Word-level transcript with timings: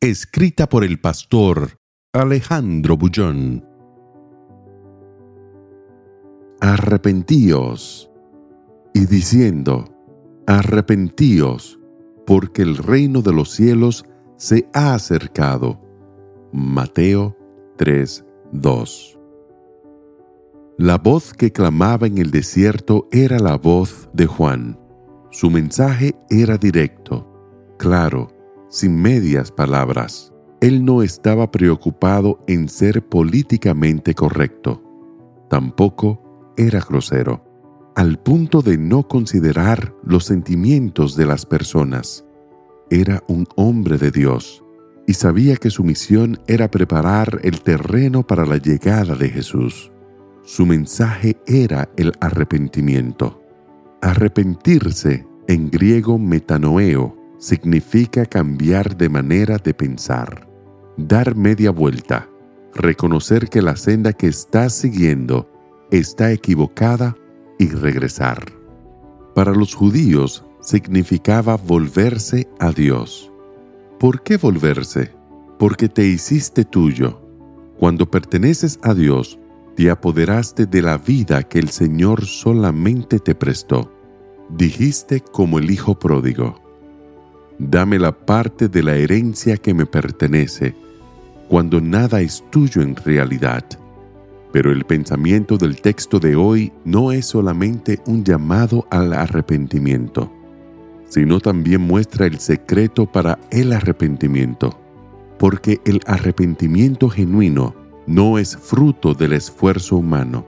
Escrita 0.00 0.68
por 0.68 0.84
el 0.84 1.00
pastor 1.00 1.80
Alejandro 2.12 2.96
Bullón. 2.96 3.66
Arrepentíos. 6.60 8.08
Y 8.94 9.06
diciendo, 9.06 9.86
arrepentíos, 10.46 11.80
porque 12.28 12.62
el 12.62 12.76
reino 12.76 13.22
de 13.22 13.32
los 13.32 13.50
cielos 13.50 14.04
se 14.36 14.68
ha 14.72 14.94
acercado. 14.94 15.80
Mateo 16.52 17.36
3:2. 17.76 19.18
La 20.78 20.98
voz 20.98 21.34
que 21.34 21.50
clamaba 21.50 22.06
en 22.06 22.18
el 22.18 22.30
desierto 22.30 23.08
era 23.10 23.40
la 23.40 23.56
voz 23.56 24.08
de 24.12 24.26
Juan. 24.26 24.78
Su 25.32 25.50
mensaje 25.50 26.14
era 26.30 26.56
directo, 26.56 27.26
claro, 27.78 28.37
sin 28.68 29.00
medias 29.00 29.50
palabras. 29.50 30.32
Él 30.60 30.84
no 30.84 31.02
estaba 31.02 31.50
preocupado 31.50 32.40
en 32.46 32.68
ser 32.68 33.06
políticamente 33.06 34.14
correcto. 34.14 34.82
Tampoco 35.48 36.52
era 36.56 36.80
grosero, 36.80 37.44
al 37.94 38.18
punto 38.18 38.62
de 38.62 38.76
no 38.76 39.06
considerar 39.06 39.94
los 40.02 40.24
sentimientos 40.24 41.16
de 41.16 41.26
las 41.26 41.46
personas. 41.46 42.24
Era 42.90 43.22
un 43.28 43.46
hombre 43.56 43.98
de 43.98 44.10
Dios 44.10 44.64
y 45.06 45.14
sabía 45.14 45.56
que 45.56 45.70
su 45.70 45.84
misión 45.84 46.38
era 46.46 46.70
preparar 46.70 47.40
el 47.42 47.62
terreno 47.62 48.26
para 48.26 48.44
la 48.44 48.58
llegada 48.58 49.14
de 49.14 49.30
Jesús. 49.30 49.90
Su 50.42 50.66
mensaje 50.66 51.36
era 51.46 51.88
el 51.96 52.12
arrepentimiento. 52.20 53.42
Arrepentirse, 54.02 55.26
en 55.46 55.70
griego 55.70 56.18
metanoeo, 56.18 57.17
significa 57.38 58.26
cambiar 58.26 58.96
de 58.96 59.08
manera 59.08 59.58
de 59.58 59.72
pensar, 59.72 60.48
dar 60.96 61.36
media 61.36 61.70
vuelta, 61.70 62.28
reconocer 62.74 63.48
que 63.48 63.62
la 63.62 63.76
senda 63.76 64.12
que 64.12 64.26
estás 64.26 64.74
siguiendo 64.74 65.50
está 65.90 66.32
equivocada 66.32 67.16
y 67.58 67.68
regresar. 67.68 68.44
Para 69.34 69.52
los 69.52 69.74
judíos 69.74 70.44
significaba 70.60 71.56
volverse 71.56 72.48
a 72.58 72.72
Dios. 72.72 73.32
¿Por 73.98 74.22
qué 74.22 74.36
volverse? 74.36 75.12
Porque 75.58 75.88
te 75.88 76.06
hiciste 76.06 76.64
tuyo. 76.64 77.20
Cuando 77.78 78.10
perteneces 78.10 78.78
a 78.82 78.94
Dios, 78.94 79.38
te 79.76 79.90
apoderaste 79.90 80.66
de 80.66 80.82
la 80.82 80.98
vida 80.98 81.44
que 81.44 81.60
el 81.60 81.68
Señor 81.68 82.26
solamente 82.26 83.20
te 83.20 83.36
prestó. 83.36 83.92
Dijiste 84.50 85.20
como 85.20 85.58
el 85.60 85.70
Hijo 85.70 85.98
pródigo, 85.98 86.67
dame 87.58 87.98
la 87.98 88.12
parte 88.12 88.68
de 88.68 88.82
la 88.82 88.96
herencia 88.96 89.56
que 89.56 89.74
me 89.74 89.86
pertenece, 89.86 90.74
cuando 91.48 91.80
nada 91.80 92.20
es 92.20 92.44
tuyo 92.50 92.82
en 92.82 92.94
realidad. 92.94 93.64
Pero 94.52 94.72
el 94.72 94.84
pensamiento 94.84 95.58
del 95.58 95.80
texto 95.80 96.18
de 96.18 96.36
hoy 96.36 96.72
no 96.84 97.12
es 97.12 97.26
solamente 97.26 98.00
un 98.06 98.24
llamado 98.24 98.86
al 98.90 99.12
arrepentimiento, 99.12 100.32
sino 101.08 101.40
también 101.40 101.80
muestra 101.80 102.26
el 102.26 102.38
secreto 102.38 103.06
para 103.06 103.38
el 103.50 103.72
arrepentimiento, 103.72 104.78
porque 105.38 105.80
el 105.84 106.00
arrepentimiento 106.06 107.08
genuino 107.08 107.74
no 108.06 108.38
es 108.38 108.56
fruto 108.56 109.14
del 109.14 109.34
esfuerzo 109.34 109.96
humano. 109.96 110.46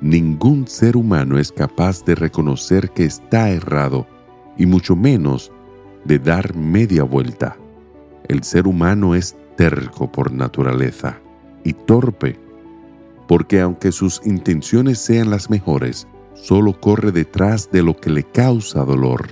Ningún 0.00 0.66
ser 0.66 0.96
humano 0.96 1.38
es 1.38 1.50
capaz 1.50 2.04
de 2.04 2.14
reconocer 2.14 2.90
que 2.90 3.04
está 3.04 3.50
errado, 3.50 4.06
y 4.58 4.66
mucho 4.66 4.94
menos 4.94 5.52
de 6.06 6.18
dar 6.18 6.54
media 6.54 7.02
vuelta. 7.02 7.56
El 8.28 8.42
ser 8.42 8.66
humano 8.66 9.14
es 9.14 9.36
terco 9.56 10.10
por 10.10 10.32
naturaleza 10.32 11.18
y 11.64 11.72
torpe, 11.72 12.38
porque 13.28 13.60
aunque 13.60 13.92
sus 13.92 14.20
intenciones 14.24 14.98
sean 14.98 15.30
las 15.30 15.50
mejores, 15.50 16.06
solo 16.34 16.78
corre 16.80 17.12
detrás 17.12 17.70
de 17.70 17.82
lo 17.82 17.96
que 17.96 18.10
le 18.10 18.22
causa 18.22 18.84
dolor. 18.84 19.26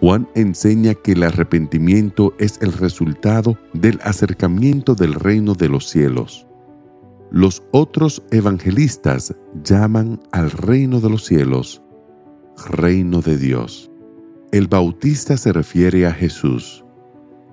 Juan 0.00 0.28
enseña 0.34 0.94
que 0.94 1.12
el 1.12 1.22
arrepentimiento 1.22 2.34
es 2.38 2.58
el 2.60 2.72
resultado 2.72 3.58
del 3.72 3.98
acercamiento 4.02 4.94
del 4.94 5.14
reino 5.14 5.54
de 5.54 5.68
los 5.68 5.88
cielos. 5.88 6.46
Los 7.30 7.62
otros 7.72 8.22
evangelistas 8.30 9.34
llaman 9.64 10.20
al 10.32 10.50
reino 10.50 11.00
de 11.00 11.10
los 11.10 11.24
cielos 11.24 11.82
reino 12.64 13.20
de 13.20 13.36
Dios. 13.36 13.90
El 14.56 14.68
bautista 14.68 15.36
se 15.36 15.52
refiere 15.52 16.06
a 16.06 16.12
Jesús. 16.12 16.82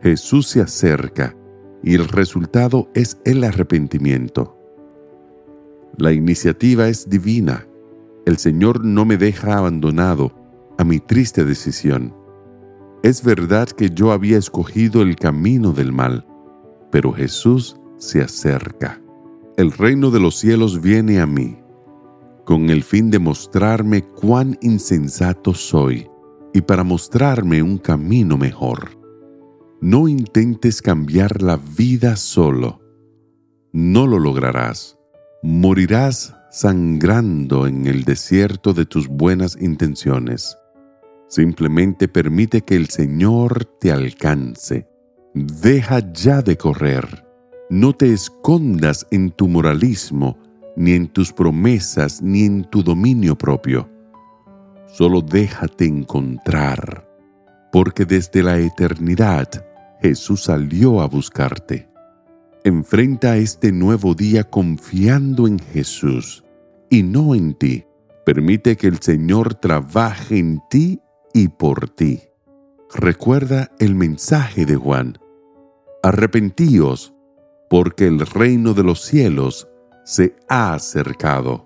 Jesús 0.00 0.46
se 0.46 0.62
acerca 0.62 1.36
y 1.82 1.94
el 1.94 2.08
resultado 2.08 2.88
es 2.94 3.20
el 3.26 3.44
arrepentimiento. 3.44 4.56
La 5.98 6.14
iniciativa 6.14 6.88
es 6.88 7.10
divina. 7.10 7.66
El 8.24 8.38
Señor 8.38 8.82
no 8.82 9.04
me 9.04 9.18
deja 9.18 9.58
abandonado 9.58 10.32
a 10.78 10.84
mi 10.84 10.98
triste 10.98 11.44
decisión. 11.44 12.14
Es 13.02 13.22
verdad 13.22 13.68
que 13.68 13.90
yo 13.90 14.10
había 14.10 14.38
escogido 14.38 15.02
el 15.02 15.16
camino 15.16 15.72
del 15.72 15.92
mal, 15.92 16.26
pero 16.90 17.12
Jesús 17.12 17.76
se 17.98 18.22
acerca. 18.22 19.02
El 19.58 19.70
reino 19.72 20.10
de 20.10 20.20
los 20.20 20.38
cielos 20.38 20.80
viene 20.80 21.20
a 21.20 21.26
mí, 21.26 21.58
con 22.46 22.70
el 22.70 22.82
fin 22.82 23.10
de 23.10 23.18
mostrarme 23.18 24.00
cuán 24.00 24.56
insensato 24.62 25.52
soy 25.52 26.08
y 26.56 26.62
para 26.62 26.84
mostrarme 26.84 27.62
un 27.62 27.76
camino 27.76 28.38
mejor. 28.38 28.98
No 29.82 30.08
intentes 30.08 30.80
cambiar 30.80 31.42
la 31.42 31.58
vida 31.58 32.16
solo. 32.16 32.80
No 33.74 34.06
lo 34.06 34.18
lograrás. 34.18 34.96
Morirás 35.42 36.34
sangrando 36.50 37.66
en 37.66 37.86
el 37.86 38.04
desierto 38.04 38.72
de 38.72 38.86
tus 38.86 39.06
buenas 39.06 39.58
intenciones. 39.60 40.56
Simplemente 41.28 42.08
permite 42.08 42.62
que 42.62 42.76
el 42.76 42.88
Señor 42.88 43.66
te 43.78 43.92
alcance. 43.92 44.88
Deja 45.34 46.10
ya 46.10 46.40
de 46.40 46.56
correr. 46.56 47.26
No 47.68 47.92
te 47.92 48.14
escondas 48.14 49.06
en 49.10 49.30
tu 49.30 49.46
moralismo, 49.46 50.38
ni 50.74 50.92
en 50.92 51.08
tus 51.08 51.34
promesas, 51.34 52.22
ni 52.22 52.44
en 52.44 52.64
tu 52.64 52.82
dominio 52.82 53.36
propio 53.36 53.90
Solo 54.96 55.20
déjate 55.20 55.84
encontrar, 55.84 57.06
porque 57.70 58.06
desde 58.06 58.42
la 58.42 58.58
eternidad 58.58 59.46
Jesús 60.00 60.44
salió 60.44 61.02
a 61.02 61.06
buscarte. 61.06 61.86
Enfrenta 62.64 63.36
este 63.36 63.72
nuevo 63.72 64.14
día 64.14 64.44
confiando 64.44 65.46
en 65.46 65.58
Jesús 65.58 66.44
y 66.88 67.02
no 67.02 67.34
en 67.34 67.52
ti. 67.52 67.84
Permite 68.24 68.78
que 68.78 68.86
el 68.86 68.98
Señor 69.00 69.56
trabaje 69.56 70.38
en 70.38 70.62
ti 70.70 71.02
y 71.34 71.48
por 71.48 71.90
ti. 71.90 72.22
Recuerda 72.94 73.70
el 73.78 73.94
mensaje 73.94 74.64
de 74.64 74.76
Juan. 74.76 75.18
Arrepentíos, 76.02 77.12
porque 77.68 78.06
el 78.06 78.20
reino 78.20 78.72
de 78.72 78.82
los 78.82 79.02
cielos 79.02 79.68
se 80.04 80.34
ha 80.48 80.72
acercado. 80.72 81.65